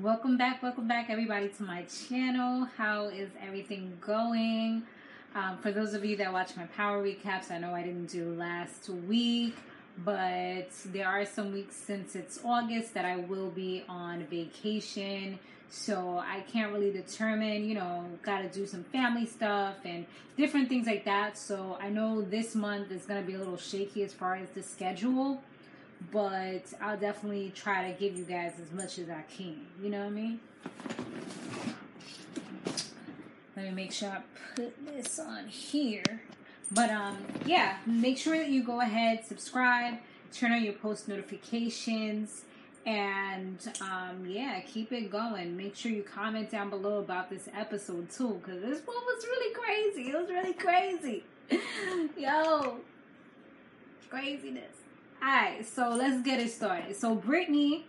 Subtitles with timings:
[0.00, 2.64] Welcome back, welcome back, everybody, to my channel.
[2.76, 4.82] How is everything going?
[5.36, 8.34] Um, for those of you that watch my power recaps, I know I didn't do
[8.34, 9.54] last week,
[9.98, 15.38] but there are some weeks since it's August that I will be on vacation.
[15.70, 20.06] So I can't really determine, you know, got to do some family stuff and
[20.36, 21.38] different things like that.
[21.38, 24.48] So I know this month is going to be a little shaky as far as
[24.56, 25.40] the schedule
[26.10, 29.66] but I'll definitely try to give you guys as much as I can.
[29.82, 30.40] You know what I mean?
[33.56, 34.22] Let me make sure I
[34.56, 36.02] put this on here.
[36.72, 39.94] But um, yeah, make sure that you go ahead, subscribe,
[40.32, 42.42] turn on your post notifications,
[42.86, 45.56] and um, yeah, keep it going.
[45.56, 49.54] Make sure you comment down below about this episode too, because this one was really
[49.54, 50.10] crazy.
[50.10, 51.24] It was really crazy.
[52.18, 52.78] Yo,
[54.10, 54.83] craziness.
[55.24, 56.94] Alright, so let's get it started.
[56.96, 57.86] So Brittany,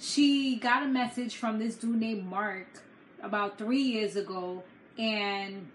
[0.00, 2.66] she got a message from this dude named Mark
[3.22, 4.64] about three years ago,
[4.98, 5.68] and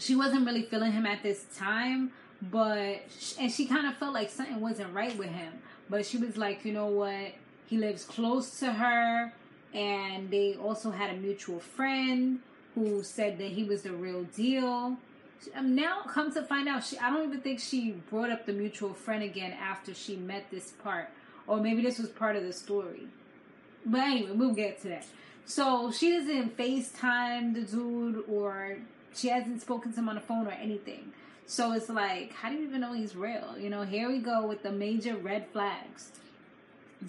[0.00, 2.10] she wasn't really feeling him at this time,
[2.42, 3.02] but
[3.38, 5.52] and she kind of felt like something wasn't right with him.
[5.88, 7.32] But she was like, you know what?
[7.66, 9.32] He lives close to her,
[9.72, 12.40] and they also had a mutual friend
[12.74, 14.96] who said that he was the real deal
[15.54, 18.52] Um, now come to find out, she I don't even think she brought up the
[18.52, 21.08] mutual friend again after she met this part,
[21.46, 23.06] or maybe this was part of the story.
[23.86, 25.06] But anyway, we'll get to that.
[25.46, 28.78] So she doesn't FaceTime the dude, or
[29.14, 31.12] she hasn't spoken to him on the phone or anything.
[31.46, 33.56] So it's like, how do you even know he's real?
[33.58, 36.10] You know, here we go with the major red flags.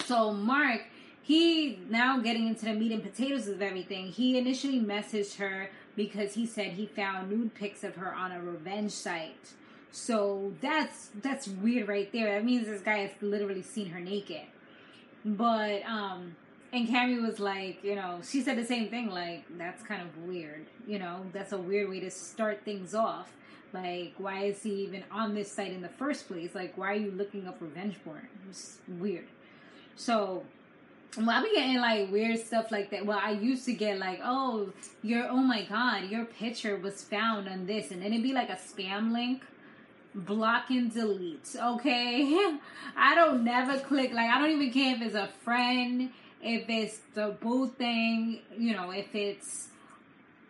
[0.06, 0.82] So Mark,
[1.22, 4.08] he now getting into the meat and potatoes of everything.
[4.08, 8.42] He initially messaged her because he said he found nude pics of her on a
[8.42, 9.54] revenge site.
[9.92, 12.34] So that's that's weird right there.
[12.34, 14.44] That means this guy has literally seen her naked.
[15.26, 16.36] But um
[16.74, 20.26] and Kamie was like, you know, she said the same thing, like, that's kind of
[20.26, 20.68] weird.
[20.88, 23.34] You know, that's a weird way to start things off.
[23.74, 26.56] Like, why is he even on this site in the first place?
[26.56, 28.28] Like, why are you looking up revenge porn?
[28.50, 29.28] It's weird.
[29.98, 30.44] So
[31.18, 33.06] well, I be getting like weird stuff like that.
[33.06, 34.72] Well, I used to get like, oh,
[35.04, 38.50] your oh my god, your picture was found on this, and then it'd be like
[38.50, 39.44] a spam link.
[40.14, 41.56] Block and delete.
[41.56, 42.58] Okay,
[42.98, 44.12] I don't never click.
[44.14, 46.10] Like I don't even care if it's a friend,
[46.42, 49.70] if it's the boo thing, you know, if it's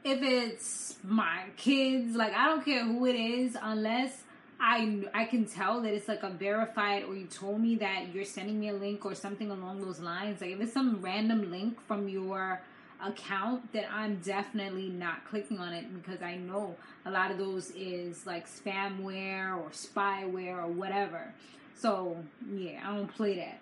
[0.03, 2.15] if it's my kids.
[2.15, 4.23] Like I don't care who it is, unless
[4.63, 8.23] I I can tell that it's like a verified or you told me that you're
[8.23, 10.39] sending me a link or something along those lines.
[10.39, 12.61] Like if it's some random link from your
[13.03, 17.71] account, then I'm definitely not clicking on it because I know a lot of those
[17.71, 21.33] is like spamware or spyware or whatever.
[21.75, 22.23] So
[22.53, 23.59] yeah, I don't play that.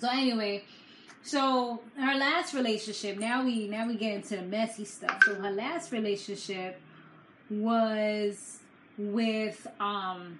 [0.00, 0.62] So anyway,
[1.24, 5.20] so her last relationship, now we now we get into the messy stuff.
[5.24, 6.80] So her last relationship
[7.50, 8.60] was
[9.10, 10.38] with um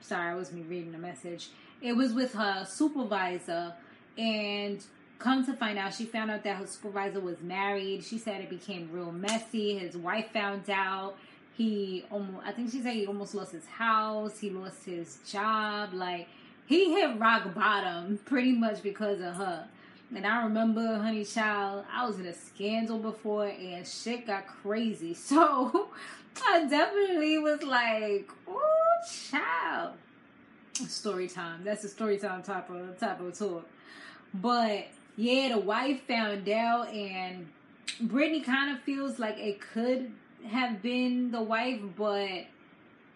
[0.00, 1.48] sorry, it was me reading the message.
[1.80, 3.74] It was with her supervisor
[4.16, 4.82] and
[5.18, 8.04] come to find out she found out that her supervisor was married.
[8.04, 9.78] She said it became real messy.
[9.78, 11.16] His wife found out.
[11.56, 15.92] He almost I think she said he almost lost his house, he lost his job,
[15.92, 16.28] like
[16.66, 19.66] he hit rock bottom pretty much because of her.
[20.14, 25.14] And I remember, honey child, I was in a scandal before and shit got crazy.
[25.28, 25.90] So
[26.46, 28.60] I definitely was like, oh,
[29.30, 29.94] child.
[30.74, 31.64] Story time.
[31.64, 33.66] That's a story time type of type of talk.
[34.34, 37.48] But yeah, the wife found out, and
[38.00, 40.12] Brittany kind of feels like it could
[40.46, 42.46] have been the wife, but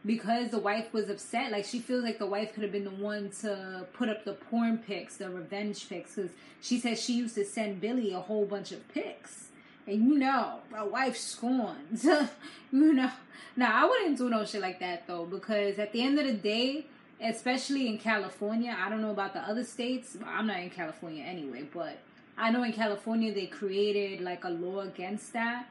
[0.04, 2.90] because the wife was upset, like she feels like the wife could have been the
[2.90, 7.36] one to put up the porn pics, the revenge pics, because she says she used
[7.36, 9.50] to send Billy a whole bunch of pics.
[9.86, 12.04] And you know, my wife scorns.
[12.72, 13.10] you know.
[13.56, 16.32] Now, I wouldn't do no shit like that though, because at the end of the
[16.32, 16.86] day,
[17.20, 20.16] especially in California, I don't know about the other states.
[20.24, 21.98] I'm not in California anyway, but
[22.38, 25.68] I know in California they created like a law against that.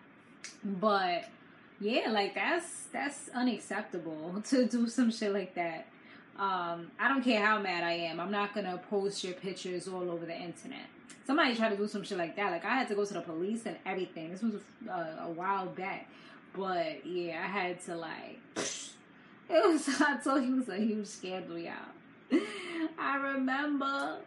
[0.63, 1.25] But
[1.80, 5.88] yeah, like that's that's unacceptable to do some shit like that.
[6.38, 8.19] Um, I don't care how mad I am.
[8.19, 10.88] I'm not gonna post your pictures all over the internet
[11.25, 12.51] somebody tried to do some shit like that.
[12.51, 14.31] Like I had to go to the police and everything.
[14.31, 16.09] This was a, while back,
[16.56, 18.39] but yeah, I had to like.
[19.53, 19.85] It was.
[20.00, 21.73] I told you it was a huge scandal, y'all.
[22.97, 24.19] I remember.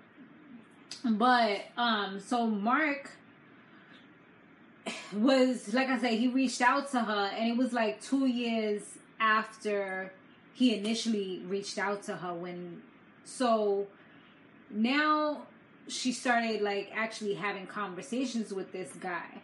[1.03, 3.11] But um, so Mark
[5.15, 8.83] was like I said, he reached out to her, and it was like two years
[9.19, 10.13] after
[10.53, 12.35] he initially reached out to her.
[12.35, 12.83] When
[13.25, 13.87] so
[14.71, 15.47] now
[15.89, 19.43] she started like actually having conversations with this guy.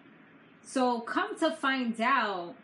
[0.64, 2.54] So come to find out,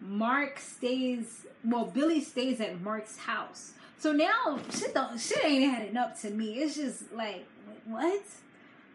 [0.00, 1.46] Mark stays.
[1.64, 3.72] Well, Billy stays at Mark's house.
[3.98, 6.58] So now shit don't shit ain't adding up to me.
[6.58, 7.46] It's just like
[7.86, 8.22] what?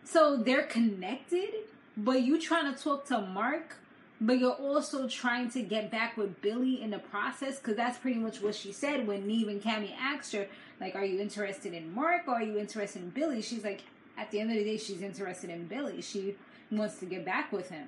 [0.03, 1.49] So they're connected,
[1.97, 3.77] but you trying to talk to Mark,
[4.19, 8.19] but you're also trying to get back with Billy in the process because that's pretty
[8.19, 10.47] much what she said when Nev and Kamie asked her,
[10.79, 13.81] like, "Are you interested in Mark or are you interested in Billy?" She's like,
[14.17, 16.01] at the end of the day, she's interested in Billy.
[16.01, 16.35] She
[16.71, 17.87] wants to get back with him.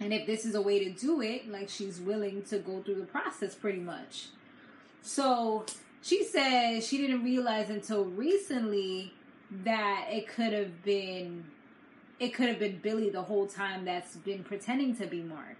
[0.00, 2.96] And if this is a way to do it, like she's willing to go through
[2.96, 4.28] the process pretty much.
[5.02, 5.66] So
[6.02, 9.12] she said she didn't realize until recently
[9.64, 11.44] that it could have been
[12.18, 15.56] it could have been Billy the whole time that's been pretending to be Mark.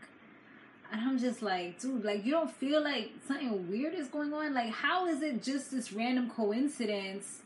[0.93, 4.55] And I'm just like, dude, like you don't feel like something weird is going on?
[4.55, 7.43] Like how is it just this random coincidence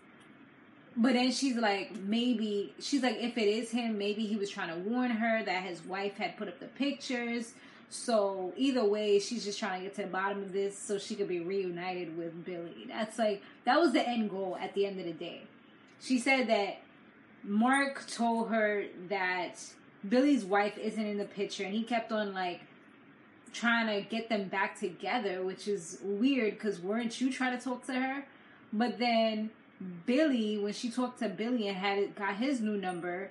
[0.97, 4.69] but then she's like, maybe she's like, if it is him, maybe he was trying
[4.69, 7.55] to warn her that his wife had put up the pictures.
[7.91, 11.15] So either way, she's just trying to get to the bottom of this so she
[11.15, 12.87] could be reunited with Billy.
[12.89, 15.43] That's like that was the end goal at the end of the day.
[16.01, 16.79] She said that
[17.43, 19.61] Mark told her that
[20.09, 22.61] Billy's wife isn't in the picture, and he kept on like
[23.53, 27.87] trying to get them back together, which is weird because weren't you trying to talk
[27.87, 28.25] to her?
[28.73, 29.51] But then
[30.07, 33.31] Billy, when she talked to Billy and had it, got his new number,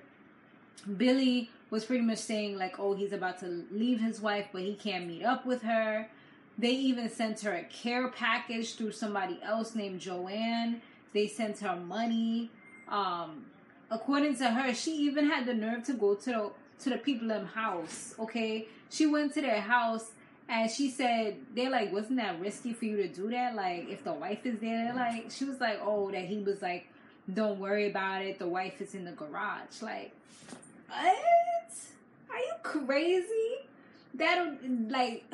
[0.96, 4.74] Billy was pretty much saying like, "Oh, he's about to leave his wife, but he
[4.74, 6.08] can't meet up with her."
[6.56, 10.82] They even sent her a care package through somebody else named Joanne.
[11.12, 12.50] They sent her money.
[12.88, 13.46] Um,
[13.90, 17.30] according to her, she even had the nerve to go to the to the people
[17.30, 18.14] in house.
[18.18, 20.12] Okay, she went to their house
[20.48, 23.54] and she said, they're like, wasn't that risky for you to do that?
[23.54, 26.86] Like, if the wife is there, like, she was like, oh, that he was like,
[27.32, 28.38] don't worry about it.
[28.38, 29.80] The wife is in the garage.
[29.80, 30.12] Like,
[30.88, 31.16] what?
[32.30, 33.56] Are you crazy?
[34.12, 34.56] That'll,
[34.90, 35.24] like,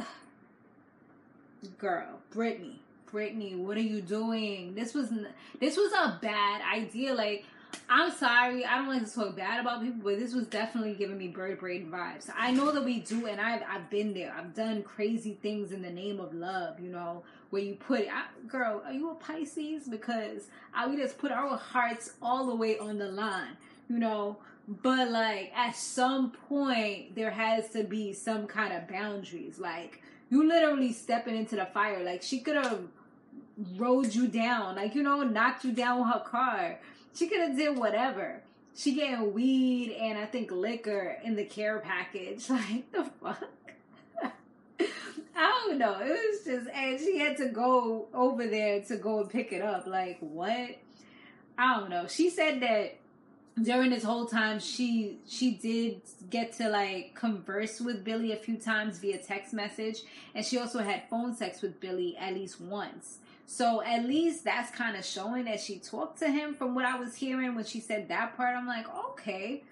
[1.78, 2.80] girl, Brittany,
[3.10, 4.74] Brittany, what are you doing?
[4.76, 5.10] This was,
[5.58, 7.14] this was a bad idea.
[7.14, 7.44] Like,
[7.88, 11.18] I'm sorry, I don't like to talk bad about people, but this was definitely giving
[11.18, 12.30] me bird brain vibes.
[12.36, 14.32] I know that we do, and I've I've been there.
[14.36, 18.26] I've done crazy things in the name of love, you know, where you put, I,
[18.46, 19.88] girl, are you a Pisces?
[19.88, 23.56] Because I we just put our hearts all the way on the line,
[23.88, 24.38] you know.
[24.68, 29.58] But like at some point, there has to be some kind of boundaries.
[29.58, 30.00] Like
[30.30, 32.04] you literally stepping into the fire.
[32.04, 32.82] Like she could have
[33.76, 36.78] rode you down, like you know, knocked you down with her car
[37.14, 38.42] she could have did whatever.
[38.76, 42.48] She getting weed and I think liquor in the care package.
[42.50, 43.44] Like the fuck.
[45.36, 45.98] I don't know.
[46.00, 49.62] It was just, and she had to go over there to go and pick it
[49.62, 49.86] up.
[49.86, 50.76] Like what?
[51.58, 52.06] I don't know.
[52.06, 52.96] She said that
[53.62, 58.56] during this whole time she she did get to like converse with Billy a few
[58.56, 59.98] times via text message
[60.34, 63.18] and she also had phone sex with Billy at least once.
[63.52, 67.00] So at least that's kind of showing that she talked to him from what I
[67.00, 68.56] was hearing when she said that part.
[68.56, 69.64] I'm like, okay,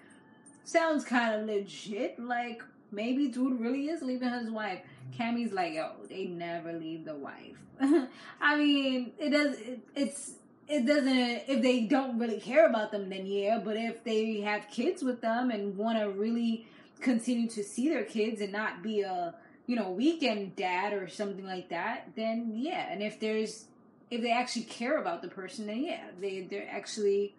[0.65, 2.19] sounds kind of legit.
[2.19, 2.61] Like
[2.91, 4.81] maybe dude really is leaving his wife.
[5.17, 7.55] Kamie's like, yo, they never leave the wife.
[8.41, 9.57] I mean, it does.
[9.57, 10.33] It, it's
[10.67, 11.43] it doesn't.
[11.47, 13.61] If they don't really care about them, then yeah.
[13.63, 16.67] But if they have kids with them and want to really
[16.99, 19.35] continue to see their kids and not be a
[19.67, 22.91] you know weekend dad or something like that, then yeah.
[22.91, 23.68] And if there's
[24.11, 27.35] if they actually care about the person, then yeah, they they actually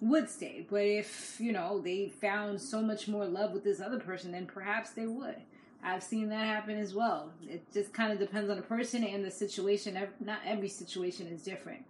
[0.00, 0.66] would stay.
[0.68, 4.46] But if you know they found so much more love with this other person, then
[4.46, 5.36] perhaps they would.
[5.82, 7.32] I've seen that happen as well.
[7.48, 9.98] It just kind of depends on the person and the situation.
[10.20, 11.84] Not every situation is different,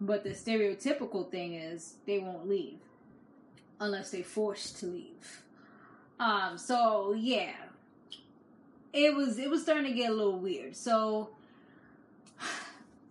[0.00, 2.78] but the stereotypical thing is they won't leave
[3.80, 5.42] unless they're forced to leave.
[6.18, 6.56] Um.
[6.56, 7.52] So yeah,
[8.94, 10.74] it was it was starting to get a little weird.
[10.76, 11.30] So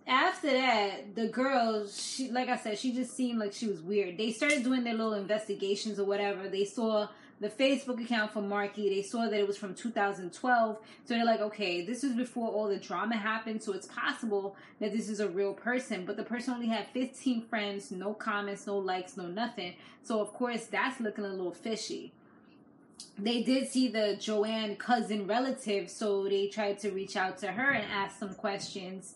[0.06, 4.18] after that, the girl, she like I said, she just seemed like she was weird.
[4.18, 6.48] They started doing their little investigations or whatever.
[6.48, 7.08] They saw
[7.40, 8.88] the Facebook account for Marky.
[8.88, 10.78] They saw that it was from 2012.
[11.04, 13.62] So they're like, okay, this is before all the drama happened.
[13.62, 16.04] So it's possible that this is a real person.
[16.04, 19.74] But the person only had 15 friends, no comments, no likes, no nothing.
[20.02, 22.12] So of course, that's looking a little fishy.
[23.18, 27.70] They did see the Joanne cousin relative, so they tried to reach out to her
[27.70, 29.14] and ask some questions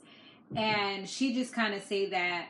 [0.57, 2.49] and she just kind of say that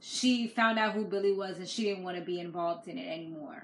[0.00, 3.06] she found out who Billy was and she didn't want to be involved in it
[3.08, 3.62] anymore.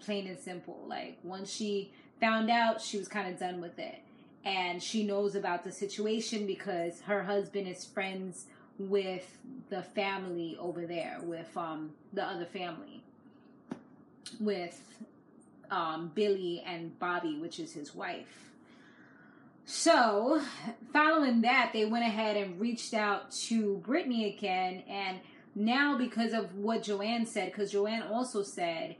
[0.00, 0.84] Plain and simple.
[0.88, 3.98] Like once she found out, she was kind of done with it,
[4.44, 8.46] and she knows about the situation because her husband is friends
[8.78, 9.38] with
[9.70, 13.02] the family over there, with um the other family.
[14.40, 14.80] with
[15.70, 18.51] um, Billy and Bobby, which is his wife.
[19.64, 20.42] So,
[20.92, 24.82] following that, they went ahead and reached out to Brittany again.
[24.88, 25.20] And
[25.54, 28.96] now, because of what Joanne said, because Joanne also said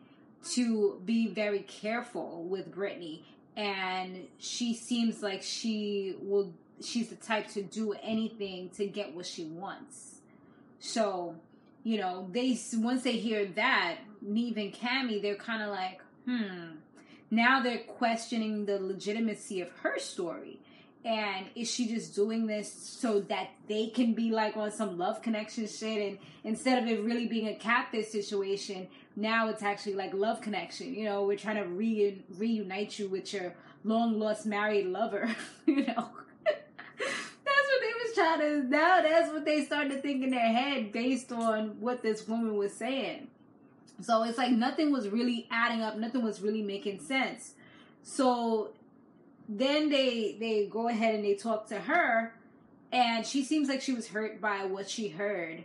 [0.52, 3.24] to be very careful with Brittany,
[3.56, 6.52] and she seems like she will,
[6.82, 10.20] she's the type to do anything to get what she wants.
[10.78, 11.36] So,
[11.84, 16.76] you know, they once they hear that, Nev and Kamie, they're kind of like, hmm,
[17.32, 20.60] now they're questioning the legitimacy of her story.
[21.02, 25.22] And is she just doing this so that they can be like on some love
[25.22, 26.10] connection shit?
[26.10, 28.86] And instead of it really being a catfish situation,
[29.16, 30.94] now it's actually like love connection.
[30.94, 35.34] You know, we're trying to re- reunite you with your long lost married lover.
[35.66, 36.10] you know,
[36.44, 38.62] that's what they was trying to.
[38.68, 42.58] Now that's what they started to think in their head based on what this woman
[42.58, 43.28] was saying.
[44.00, 47.54] So it's like nothing was really adding up, nothing was really making sense.
[48.02, 48.72] So
[49.48, 52.34] then they they go ahead and they talk to her
[52.92, 55.64] and she seems like she was hurt by what she heard.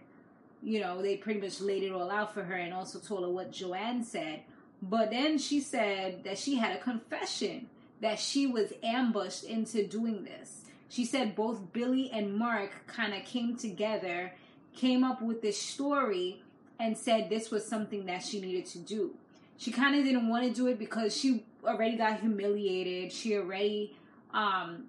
[0.64, 3.30] You know, they pretty much laid it all out for her and also told her
[3.30, 4.42] what Joanne said.
[4.82, 7.68] But then she said that she had a confession
[8.02, 10.64] that she was ambushed into doing this.
[10.90, 14.34] She said both Billy and Mark kind of came together,
[14.74, 16.42] came up with this story
[16.80, 19.16] and said this was something that she needed to do.
[19.58, 23.12] She kind of didn't want to do it because she already got humiliated.
[23.12, 23.98] She already,
[24.34, 24.86] um,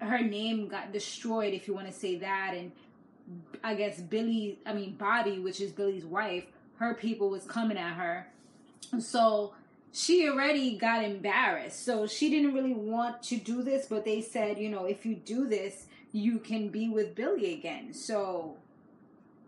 [0.00, 2.54] her name got destroyed, if you want to say that.
[2.54, 2.70] And
[3.64, 6.44] I guess Billy, I mean, Bobby, which is Billy's wife,
[6.76, 8.28] her people was coming at her.
[9.00, 9.54] So
[9.92, 11.84] she already got embarrassed.
[11.84, 15.16] So she didn't really want to do this, but they said, you know, if you
[15.16, 17.92] do this, you can be with Billy again.
[17.92, 18.56] So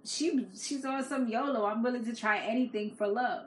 [0.08, 1.66] she she's on some YOLO.
[1.66, 3.46] I'm willing to try anything for love.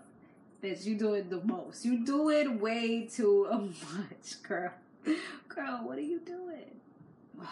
[0.63, 1.83] Bitch, you do it the most.
[1.85, 3.47] You do it way too
[3.93, 4.71] much, girl.
[5.49, 6.79] Girl, what are you doing?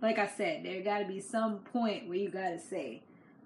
[0.00, 3.02] Like I said, there gotta be some point where you gotta say,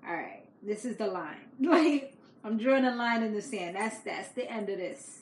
[0.07, 1.47] All right, this is the line.
[1.61, 3.77] Like I'm drawing a line in the sand.
[3.77, 5.21] That's that's the end of this.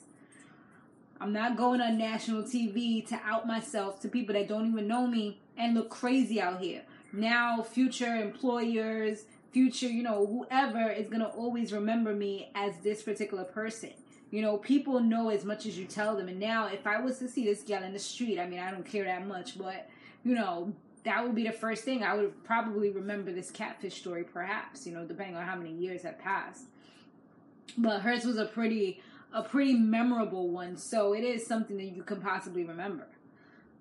[1.21, 5.07] I'm not going on national TV to out myself to people that don't even know
[5.07, 6.81] me and look crazy out here.
[7.13, 13.01] Now, future employers, future, you know, whoever is going to always remember me as this
[13.03, 13.91] particular person.
[14.29, 16.29] You know, people know as much as you tell them.
[16.29, 18.71] And now, if I was to see this gal in the street, I mean, I
[18.71, 19.89] don't care that much, but,
[20.23, 22.03] you know, that would be the first thing.
[22.03, 26.03] I would probably remember this catfish story, perhaps, you know, depending on how many years
[26.03, 26.65] have passed.
[27.77, 29.01] But hers was a pretty,
[29.33, 30.77] a pretty memorable one.
[30.77, 33.07] So it is something that you can possibly remember.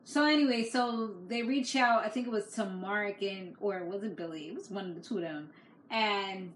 [0.05, 2.05] So anyway, so they reach out.
[2.05, 4.49] I think it was to Mark and or was it Billy?
[4.49, 5.51] It was one of the two of them,
[5.91, 6.53] and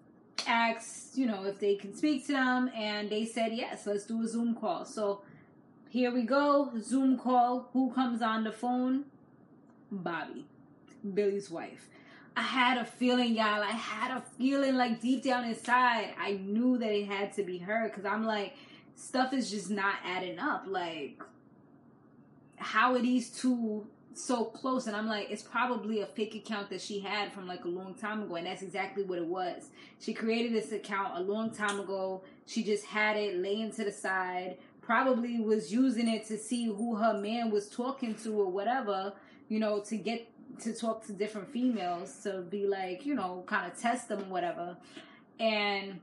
[0.47, 3.87] asked you know if they can speak to them, and they said yes.
[3.87, 4.85] Let's do a Zoom call.
[4.85, 5.23] So
[5.89, 7.69] here we go, Zoom call.
[7.73, 9.05] Who comes on the phone?
[9.93, 10.45] Bobby,
[11.15, 11.89] Billy's wife.
[12.37, 13.63] I had a feeling, y'all.
[13.63, 17.59] I had a feeling like deep down inside, I knew that it had to be
[17.59, 18.55] her because I'm like,
[18.97, 20.65] stuff is just not adding up.
[20.67, 21.23] Like
[22.57, 24.87] how are these two so close?
[24.87, 27.95] And I'm like, it's probably a fake account that she had from like a long
[27.95, 29.71] time ago, and that's exactly what it was.
[30.01, 32.23] She created this account a long time ago.
[32.47, 34.59] She just had it laying to the side.
[34.81, 39.15] Probably was using it to see who her man was talking to or whatever,
[39.49, 40.29] you know, to get
[40.61, 44.77] to talk to different females to be like, you know, kind of test them whatever.
[45.41, 46.01] And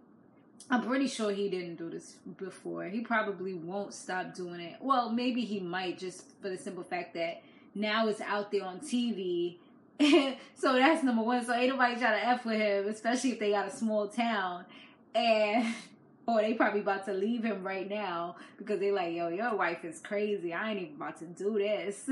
[0.69, 2.85] I'm pretty sure he didn't do this before.
[2.85, 4.77] He probably won't stop doing it.
[4.79, 7.41] Well, maybe he might just for the simple fact that
[7.75, 9.57] now it's out there on TV.
[10.55, 11.45] so that's number one.
[11.45, 14.65] So ain't nobody trying to F with him, especially if they got a small town.
[15.13, 15.73] And
[16.27, 19.83] or they probably about to leave him right now because they like, yo, your wife
[19.83, 20.53] is crazy.
[20.53, 22.09] I ain't even about to do this.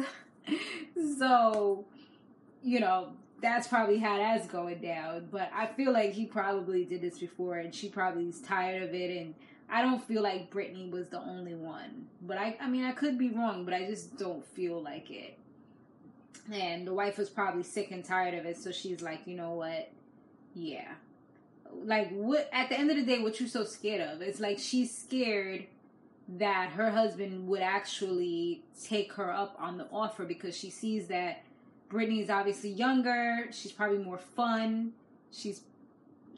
[1.20, 1.86] so,
[2.64, 5.28] you know, that's probably how that's going down.
[5.32, 8.94] But I feel like he probably did this before, and she probably is tired of
[8.94, 9.18] it.
[9.18, 9.36] And
[9.70, 12.08] I don't feel like Brittany was the only one.
[12.22, 15.38] But I, I mean, I could be wrong, but I just don't feel like it.
[16.52, 19.52] And the wife was probably sick and tired of it, so she's like, you know
[19.52, 19.92] what?
[20.56, 20.88] Yeah.
[21.72, 22.50] Like, what?
[22.52, 24.22] At the end of the day, what you so scared of?
[24.22, 25.68] It's like she's scared
[26.38, 31.44] that her husband would actually take her up on the offer because she sees that
[31.90, 33.48] Brittany is obviously younger.
[33.52, 34.94] She's probably more fun.
[35.32, 35.62] She's,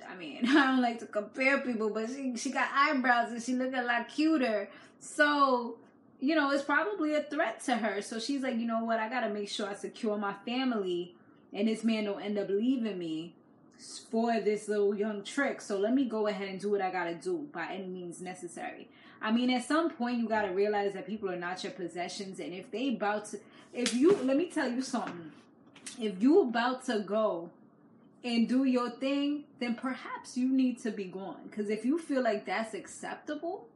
[0.09, 3.53] I mean, I don't like to compare people, but she she got eyebrows and she
[3.53, 4.69] look a lot cuter.
[4.99, 5.77] So,
[6.19, 8.01] you know, it's probably a threat to her.
[8.01, 8.99] So she's like, you know what?
[8.99, 11.15] I gotta make sure I secure my family,
[11.53, 13.35] and this man don't end up leaving me
[14.09, 15.61] for this little young trick.
[15.61, 18.87] So let me go ahead and do what I gotta do by any means necessary.
[19.21, 22.39] I mean, at some point, you got to realize that people are not your possessions.
[22.39, 23.39] And if they about to,
[23.71, 25.31] if you, let me tell you something.
[25.99, 27.51] If you about to go
[28.23, 31.37] and do your thing, then perhaps you need to be gone.
[31.43, 33.67] Because if you feel like that's acceptable,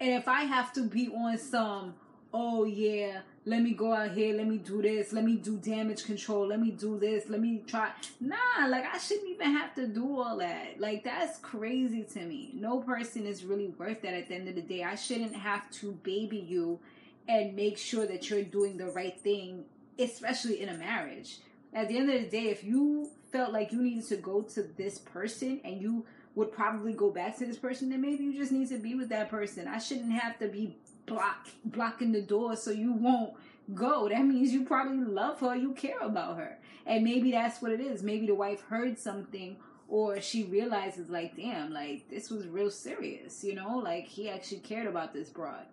[0.00, 1.94] and if I have to be on some,
[2.34, 6.04] oh yeah, let me go out here, let me do this, let me do damage
[6.04, 7.90] control, let me do this, let me try.
[8.20, 10.78] Nah, like I shouldn't even have to do all that.
[10.78, 12.50] Like that's crazy to me.
[12.52, 14.84] No person is really worth that at the end of the day.
[14.84, 16.78] I shouldn't have to baby you
[17.26, 19.64] and make sure that you're doing the right thing,
[19.98, 21.38] especially in a marriage.
[21.72, 24.62] At the end of the day, if you felt like you needed to go to
[24.76, 28.52] this person and you would probably go back to this person, then maybe you just
[28.52, 29.66] need to be with that person.
[29.66, 30.76] I shouldn't have to be
[31.08, 33.34] block blocking the door so you won't
[33.74, 34.08] go.
[34.08, 36.58] That means you probably love her, you care about her.
[36.86, 38.02] And maybe that's what it is.
[38.02, 39.56] Maybe the wife heard something
[39.88, 43.78] or she realizes like, damn, like this was real serious, you know?
[43.78, 45.66] Like he actually cared about this broad.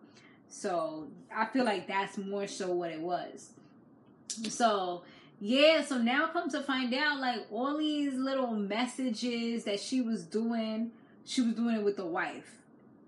[0.48, 3.52] So I feel like that's more so what it was.
[4.50, 5.04] So
[5.40, 10.24] yeah, so now come to find out like all these little messages that she was
[10.24, 10.92] doing,
[11.26, 12.62] she was doing it with the wife.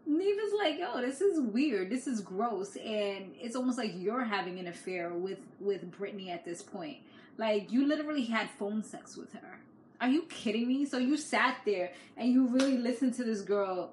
[0.07, 1.89] Neva's like, yo, this is weird.
[1.89, 2.77] This is gross.
[2.77, 6.97] And it's almost like you're having an affair with, with Brittany at this point.
[7.37, 9.59] Like, you literally had phone sex with her.
[9.99, 10.85] Are you kidding me?
[10.85, 13.91] So you sat there and you really listened to this girl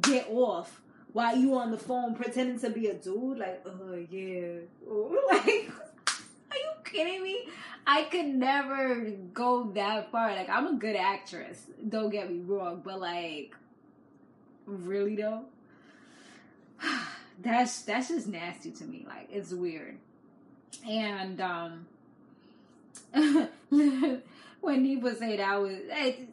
[0.00, 0.80] get off
[1.12, 3.38] while you on the phone pretending to be a dude?
[3.38, 4.58] Like, oh, yeah.
[5.32, 5.70] like,
[6.50, 7.48] are you kidding me?
[7.86, 10.34] I could never go that far.
[10.34, 11.66] Like, I'm a good actress.
[11.88, 12.82] Don't get me wrong.
[12.84, 13.54] But, like,
[14.66, 15.44] really though?
[17.42, 19.04] that's that's just nasty to me.
[19.06, 19.96] Like it's weird.
[20.88, 21.86] And um
[24.60, 25.78] when Neva said I was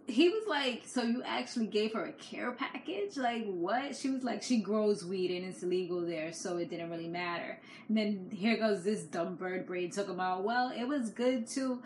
[0.08, 3.18] he was like, So you actually gave her a care package?
[3.18, 3.96] Like what?
[3.96, 7.60] She was like, She grows weed and it's legal there, so it didn't really matter.
[7.88, 11.82] And then here goes this dumb bird brain talking about, well, it was good to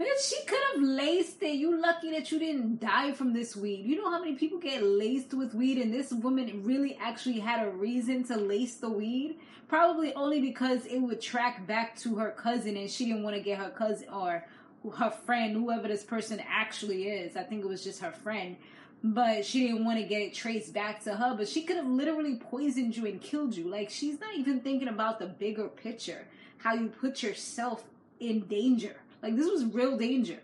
[0.00, 1.54] Bitch, she could have laced it.
[1.54, 3.84] You lucky that you didn't die from this weed.
[3.84, 7.66] You know how many people get laced with weed, and this woman really actually had
[7.66, 9.36] a reason to lace the weed?
[9.68, 13.42] Probably only because it would track back to her cousin, and she didn't want to
[13.42, 14.44] get her cousin or
[14.96, 17.36] her friend, whoever this person actually is.
[17.36, 18.56] I think it was just her friend.
[19.04, 21.34] But she didn't want to get it traced back to her.
[21.36, 23.68] But she could have literally poisoned you and killed you.
[23.68, 26.26] Like, she's not even thinking about the bigger picture.
[26.58, 27.84] How you put yourself
[28.20, 28.96] in danger.
[29.22, 30.40] Like this was real danger.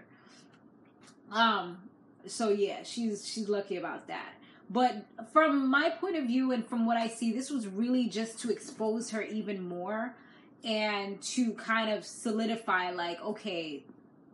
[1.30, 1.78] Um
[2.26, 4.34] so yeah, she's she's lucky about that.
[4.70, 8.38] But from my point of view and from what I see, this was really just
[8.40, 10.14] to expose her even more
[10.62, 13.84] and to kind of solidify like, okay,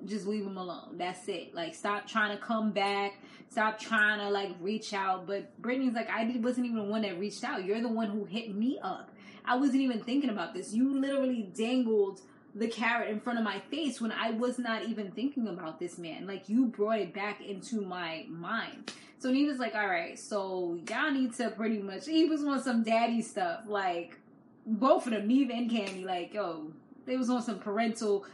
[0.06, 0.96] just leave him alone.
[0.98, 1.54] That's it.
[1.54, 3.14] Like stop trying to come back.
[3.50, 5.26] Stop trying to like reach out.
[5.26, 7.64] But Brittany's like, I wasn't even the one that reached out.
[7.64, 9.10] You're the one who hit me up.
[9.44, 10.72] I wasn't even thinking about this.
[10.72, 12.22] You literally dangled
[12.54, 15.98] the carrot in front of my face when I was not even thinking about this
[15.98, 16.26] man.
[16.26, 18.92] Like you brought it back into my mind.
[19.18, 22.82] So was like, all right, so y'all need to pretty much, he was on some
[22.82, 23.62] daddy stuff.
[23.66, 24.18] Like
[24.66, 26.72] both of them, Nev and Kamie, like, yo,
[27.06, 28.26] they was on some parental,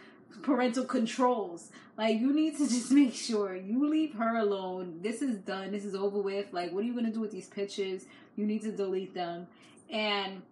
[0.42, 1.70] parental controls.
[1.96, 4.98] Like you need to just make sure you leave her alone.
[5.00, 5.70] This is done.
[5.70, 6.52] This is over with.
[6.52, 8.04] Like, what are you to do with these pictures?
[8.36, 9.46] You need to delete them.
[9.88, 10.42] And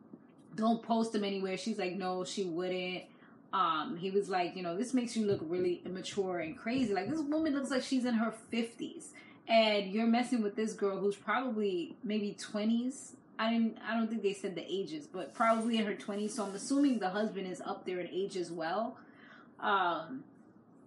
[0.55, 1.57] don't post them anywhere.
[1.59, 3.05] She's like, no, she wouldn't
[3.53, 6.93] um, he was like, you know, this makes you look really immature and crazy.
[6.93, 9.13] Like this woman looks like she's in her fifties,
[9.49, 13.17] and you're messing with this girl who's probably maybe twenties.
[13.39, 13.79] I didn't.
[13.89, 16.35] I don't think they said the ages, but probably in her twenties.
[16.35, 18.99] So I'm assuming the husband is up there in age as well.
[19.61, 20.25] Um,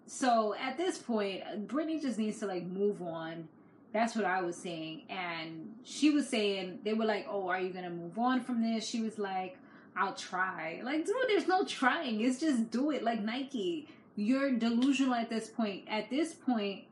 [0.06, 3.48] so at this point, Brittany just needs to like move on.
[3.94, 7.74] That's what I was saying, and she was saying they were like, "Oh, are you
[7.74, 9.58] gonna move on from this?" She was like
[9.96, 10.82] I'll try.
[10.84, 12.22] Like, dude, there's no trying.
[12.22, 13.04] It's just do it.
[13.04, 15.84] Like Nike, you're delusional at this point.
[15.90, 16.86] At this point,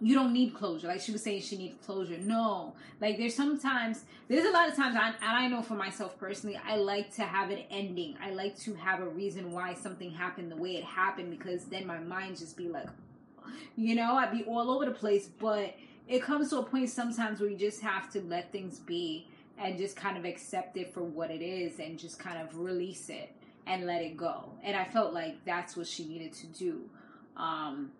[0.00, 0.88] you don't need closure.
[0.88, 2.18] Like she was saying, she needs closure.
[2.18, 6.18] No, like there's sometimes there's a lot of times, I, and I know for myself
[6.18, 8.16] personally, I like to have an ending.
[8.22, 11.86] I like to have a reason why something happened the way it happened because then
[11.86, 12.88] my mind just be like,
[13.76, 15.28] you know, I'd be all over the place.
[15.38, 15.76] But
[16.08, 19.78] it comes to a point sometimes where you just have to let things be and
[19.78, 23.30] just kind of accept it for what it is and just kind of release it
[23.66, 24.50] and let it go.
[24.62, 26.82] And I felt like that's what she needed to do.
[27.36, 27.90] Um,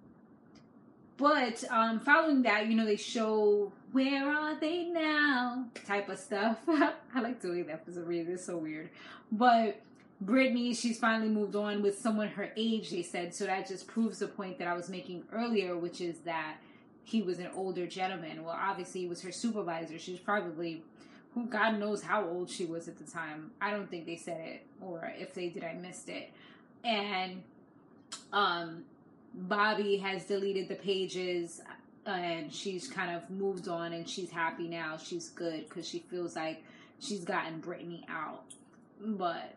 [1.16, 6.58] but um, following that, you know, they show where are they now type of stuff.
[6.68, 8.34] I like doing that for some reason.
[8.34, 8.90] It's so weird.
[9.32, 9.80] But
[10.20, 13.34] Brittany, she's finally moved on with someone her age, they said.
[13.34, 16.56] So that just proves the point that I was making earlier, which is that
[17.02, 18.44] he was an older gentleman.
[18.44, 19.98] Well, obviously, he was her supervisor.
[19.98, 20.82] She's probably
[21.36, 23.50] who God knows how old she was at the time.
[23.60, 26.32] I don't think they said it, or if they did, I missed it.
[26.82, 27.42] And
[28.32, 28.84] um,
[29.34, 31.60] Bobby has deleted the pages
[32.06, 34.96] and she's kind of moved on and she's happy now.
[34.96, 36.64] She's good because she feels like
[37.00, 38.44] she's gotten Brittany out.
[38.98, 39.54] But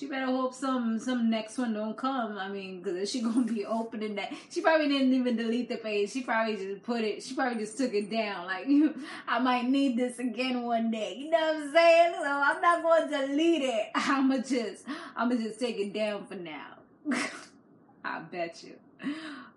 [0.00, 2.38] she better hope some some next one don't come.
[2.38, 4.32] I mean, because she gonna be opening that.
[4.48, 6.10] She probably didn't even delete the page.
[6.10, 7.22] She probably just put it.
[7.22, 8.46] She probably just took it down.
[8.46, 8.66] Like
[9.28, 11.16] I might need this again one day.
[11.18, 12.14] You know what I'm saying?
[12.14, 13.90] So I'm not to delete it.
[13.94, 14.84] I'ma just
[15.14, 16.78] I'ma just take it down for now.
[18.04, 18.76] I bet you.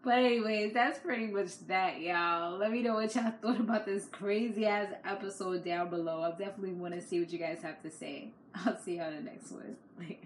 [0.03, 2.57] But anyways, that's pretty much that, y'all.
[2.57, 6.21] Let me know what y'all thought about this crazy ass episode down below.
[6.21, 8.33] I definitely want to see what you guys have to say.
[8.65, 9.77] I'll see you on the next one.
[9.97, 10.17] Later.